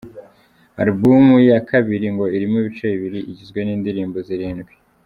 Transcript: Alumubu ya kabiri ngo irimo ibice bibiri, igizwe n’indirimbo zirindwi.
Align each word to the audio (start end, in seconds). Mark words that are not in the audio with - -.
Alumubu 0.79 1.35
ya 1.49 1.59
kabiri 1.69 2.07
ngo 2.13 2.25
irimo 2.35 2.55
ibice 2.61 2.85
bibiri, 2.93 3.19
igizwe 3.31 3.59
n’indirimbo 3.63 4.17
zirindwi. 4.29 4.73